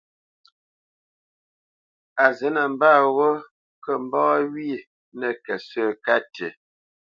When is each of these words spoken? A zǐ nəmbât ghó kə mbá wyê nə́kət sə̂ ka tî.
A 2.23 2.25
zǐ 2.37 2.47
nəmbât 2.55 2.97
ghó 3.15 3.29
kə 3.83 3.93
mbá 4.05 4.21
wyê 4.53 4.77
nə́kət 5.19 5.61
sə̂ 5.69 5.87
ka 6.05 6.15
tî. 6.33 6.47